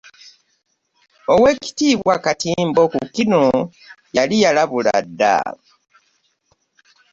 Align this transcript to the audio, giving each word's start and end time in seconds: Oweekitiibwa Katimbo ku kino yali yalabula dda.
Oweekitiibwa 1.33 2.15
Katimbo 2.25 2.83
ku 2.93 2.99
kino 3.15 3.43
yali 4.17 4.35
yalabula 4.43 4.93
dda. 5.07 5.37